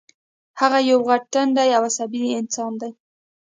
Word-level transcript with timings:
هغه 0.59 0.79
یو 0.89 0.99
غټ 1.07 1.21
ټنډی 1.33 1.69
او 1.77 1.83
عصبي 1.89 2.21
انسان 2.41 2.71
دی 2.81 2.91